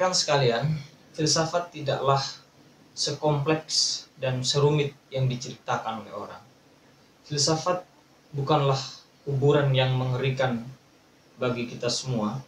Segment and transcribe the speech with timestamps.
[0.00, 0.64] Rekan-rekan sekalian,
[1.12, 2.24] filsafat tidaklah
[2.96, 6.40] sekompleks dan serumit yang diceritakan oleh orang.
[7.28, 7.84] Filsafat
[8.32, 8.80] bukanlah
[9.28, 10.64] kuburan yang mengerikan
[11.36, 12.40] bagi kita semua.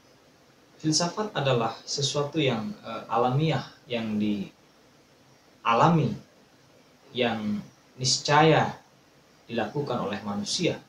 [0.81, 4.57] Filsafat adalah sesuatu yang uh, alamiah yang dialami
[7.13, 7.61] yang
[8.01, 8.81] niscaya
[9.45, 10.81] dilakukan oleh manusia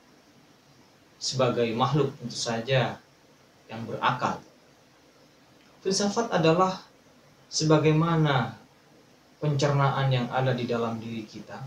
[1.19, 3.03] sebagai makhluk tentu saja
[3.67, 4.39] yang berakal
[5.83, 6.79] Filsafat adalah
[7.51, 8.55] sebagaimana
[9.43, 11.59] pencernaan yang ada di dalam diri kita,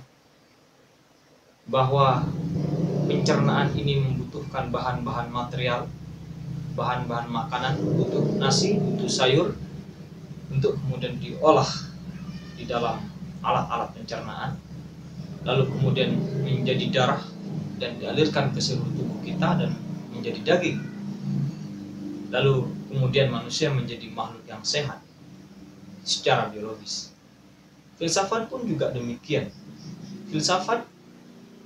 [1.68, 2.24] bahwa
[3.04, 5.84] pencernaan ini membutuhkan bahan-bahan material,
[6.72, 9.52] bahan-bahan makanan, butuh nasi, butuh sayur,
[10.48, 11.68] untuk kemudian diolah
[12.56, 12.96] di dalam
[13.44, 14.56] alat-alat pencernaan,
[15.44, 17.22] lalu kemudian menjadi darah
[17.76, 19.76] dan dialirkan ke seluruh tubuh kita dan
[20.08, 20.80] menjadi daging.
[22.32, 25.02] Lalu kemudian manusia menjadi makhluk yang sehat
[26.06, 27.10] secara biologis.
[27.98, 29.50] Filsafat pun juga demikian.
[30.30, 30.84] Filsafat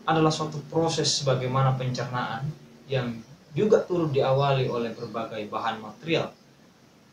[0.09, 2.49] adalah suatu proses sebagaimana pencernaan
[2.89, 3.21] yang
[3.53, 6.31] juga turut diawali oleh berbagai bahan material,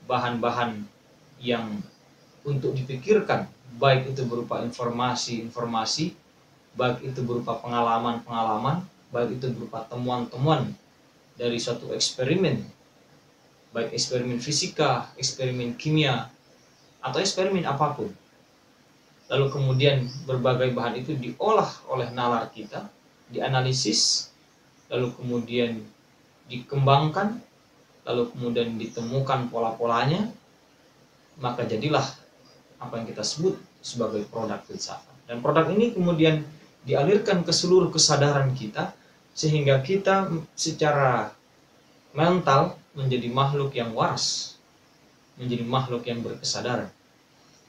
[0.05, 0.85] bahan-bahan
[1.41, 1.81] yang
[2.45, 3.50] untuk dipikirkan,
[3.81, 6.13] baik itu berupa informasi-informasi,
[6.78, 10.72] baik itu berupa pengalaman-pengalaman, baik itu berupa temuan-temuan
[11.35, 12.77] dari suatu eksperimen
[13.78, 16.33] baik eksperimen fisika, eksperimen kimia,
[16.97, 18.09] atau eksperimen apa pun.
[19.30, 22.89] Lalu kemudian berbagai bahan itu diolah oleh nalar kita,
[23.30, 24.34] dianalisis,
[24.89, 25.86] lalu kemudian
[26.50, 27.38] dikembangkan,
[28.02, 30.25] lalu kemudian ditemukan pola-polanya,
[31.38, 32.07] maka jadilah
[32.81, 35.30] apa yang kita sebut sebagai produk filsafat.
[35.30, 36.41] Dan produk ini kemudian
[36.81, 38.97] dialirkan ke seluruh kesadaran kita,
[39.38, 41.37] sehingga kita secara
[42.17, 44.57] mental menjadi makhluk yang waras,
[45.38, 46.89] menjadi makhluk yang berkesadaran.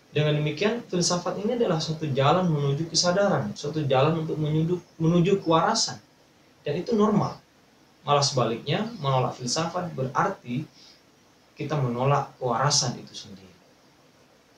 [0.08, 6.00] Dengan demikian, filsafat ini adalah suatu jalan menuju kesadaran, suatu jalan untuk menuju, menuju kewarasan.
[6.64, 7.36] Dan itu normal.
[8.08, 10.64] Malah sebaliknya, menolak filsafat berarti
[11.60, 13.52] kita menolak kewarasan itu sendiri.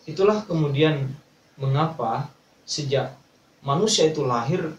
[0.07, 1.11] Itulah kemudian
[1.59, 2.31] mengapa
[2.63, 3.11] sejak
[3.67, 4.71] manusia itu lahir,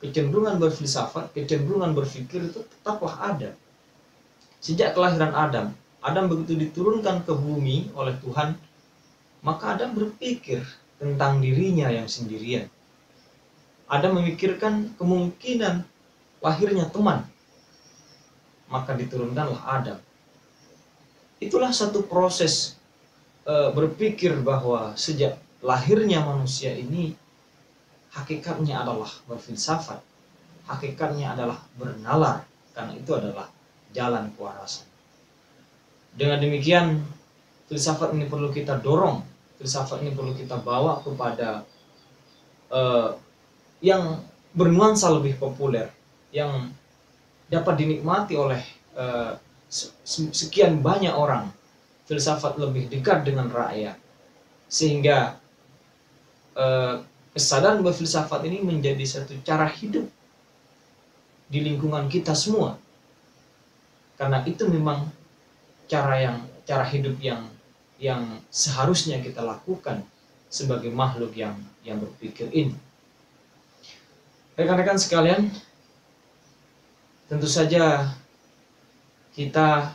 [0.00, 3.52] kecenderungan berfilsafat, kecenderungan berpikir itu tetaplah ada
[4.58, 5.66] Sejak kelahiran Adam,
[6.02, 8.58] Adam begitu diturunkan ke bumi oleh Tuhan,
[9.42, 10.66] maka Adam berpikir
[10.98, 12.66] tentang dirinya yang sendirian.
[13.88, 15.86] Adam memikirkan kemungkinan
[16.42, 17.24] lahirnya teman,
[18.68, 19.98] maka diturunkanlah Adam.
[21.38, 22.76] Itulah satu proses
[23.46, 27.14] e, berpikir bahwa sejak lahirnya manusia ini
[28.12, 30.02] hakikatnya adalah berfilsafat,
[30.66, 32.44] hakikatnya adalah bernalar,
[32.74, 33.46] karena itu adalah
[33.92, 34.86] jalan kewarasan.
[36.12, 37.04] Dengan demikian,
[37.70, 39.22] filsafat ini perlu kita dorong,
[39.60, 41.62] filsafat ini perlu kita bawa kepada
[42.72, 43.14] uh,
[43.84, 44.24] yang
[44.56, 45.92] bernuansa lebih populer,
[46.34, 46.72] yang
[47.48, 48.60] dapat dinikmati oleh
[48.98, 49.36] uh,
[50.32, 51.52] sekian banyak orang.
[52.08, 54.00] Filsafat lebih dekat dengan rakyat,
[54.64, 55.36] sehingga
[56.56, 57.04] uh,
[57.36, 60.08] kesadaran berfilsafat ini menjadi satu cara hidup
[61.52, 62.80] di lingkungan kita semua
[64.18, 65.06] karena itu memang
[65.86, 66.36] cara yang
[66.66, 67.46] cara hidup yang
[67.96, 70.02] yang seharusnya kita lakukan
[70.50, 71.54] sebagai makhluk yang
[71.86, 72.74] yang berpikir ini.
[74.58, 75.54] Rekan-rekan sekalian,
[77.30, 78.10] tentu saja
[79.38, 79.94] kita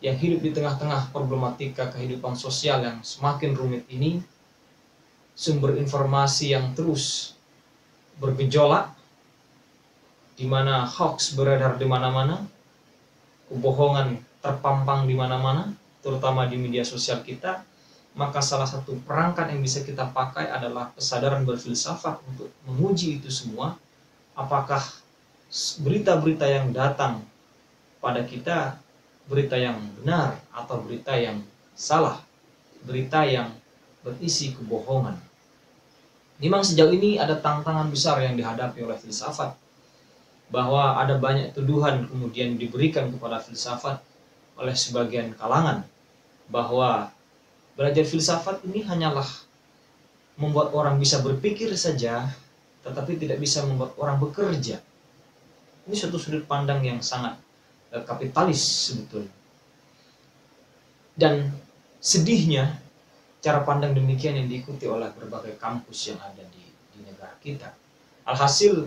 [0.00, 4.24] yang hidup di tengah-tengah problematika kehidupan sosial yang semakin rumit ini,
[5.36, 7.36] sumber informasi yang terus
[8.16, 8.92] bergejolak,
[10.36, 12.44] di mana hoax beredar di mana-mana,
[13.50, 17.66] kebohongan terpampang di mana-mana, terutama di media sosial kita,
[18.16, 23.76] maka salah satu perangkat yang bisa kita pakai adalah kesadaran berfilsafat untuk menguji itu semua.
[24.32, 24.80] Apakah
[25.80, 27.22] berita-berita yang datang
[28.00, 28.78] pada kita
[29.26, 31.42] berita yang benar atau berita yang
[31.74, 32.22] salah,
[32.86, 33.50] berita yang
[34.06, 35.18] berisi kebohongan.
[36.38, 39.56] Memang sejauh ini ada tantangan besar yang dihadapi oleh filsafat
[40.46, 43.98] bahwa ada banyak tuduhan kemudian diberikan kepada filsafat
[44.56, 45.82] oleh sebagian kalangan
[46.46, 47.10] bahwa
[47.74, 49.26] belajar filsafat ini hanyalah
[50.38, 52.30] membuat orang bisa berpikir saja
[52.86, 54.78] tetapi tidak bisa membuat orang bekerja.
[55.90, 57.34] Ini suatu sudut pandang yang sangat
[57.90, 59.34] eh, kapitalis sebetulnya.
[61.18, 61.50] Dan
[61.98, 62.78] sedihnya
[63.42, 66.62] cara pandang demikian yang diikuti oleh berbagai kampus yang ada di,
[66.94, 67.74] di negara kita.
[68.26, 68.86] Alhasil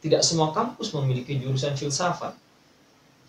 [0.00, 2.36] tidak semua kampus memiliki jurusan filsafat.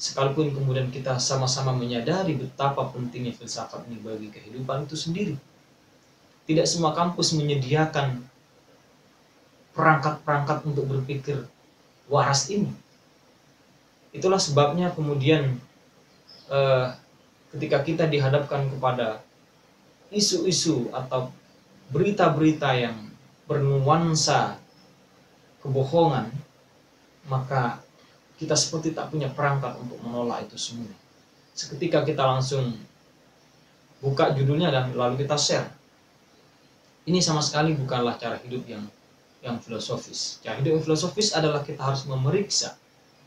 [0.02, 5.38] sekalipun kemudian kita sama-sama menyadari betapa pentingnya filsafat ini bagi kehidupan itu sendiri.
[6.50, 8.26] Tidak semua kampus menyediakan
[9.78, 11.46] perangkat-perangkat untuk berpikir
[12.10, 12.74] waras ini.
[14.10, 15.62] Itulah sebabnya kemudian
[16.50, 16.88] eh,
[17.54, 19.22] ketika kita dihadapkan kepada
[20.10, 21.32] isu-isu atau
[21.94, 22.98] berita-berita yang
[23.46, 24.60] bernuansa
[25.64, 26.32] kebohongan,
[27.30, 27.82] maka
[28.42, 30.90] kita seperti tak punya perangkat untuk menolak itu semua.
[31.54, 32.74] Seketika kita langsung
[34.02, 35.70] buka judulnya dan lalu kita share.
[37.06, 38.86] Ini sama sekali bukanlah cara hidup yang
[39.42, 40.42] yang filosofis.
[40.42, 42.78] Cara hidup yang filosofis adalah kita harus memeriksa,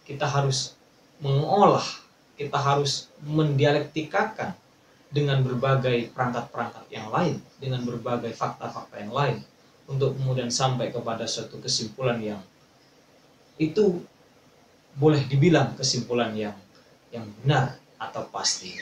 [0.06, 0.74] kita harus
[1.22, 1.86] mengolah,
[2.34, 4.54] kita harus mendialektikakan
[5.14, 9.36] dengan berbagai perangkat-perangkat yang lain, dengan berbagai fakta-fakta yang lain,
[9.86, 12.42] untuk kemudian sampai kepada suatu kesimpulan yang
[13.58, 14.02] itu
[14.94, 16.54] boleh dibilang kesimpulan yang
[17.10, 18.74] yang benar atau pasti.